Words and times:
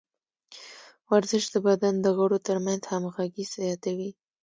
ورزش 1.11 1.43
د 1.53 1.55
بدن 1.67 1.93
د 2.01 2.07
غړو 2.17 2.37
ترمنځ 2.47 2.81
همغږي 2.91 3.45
زیاتوي. 3.53 4.11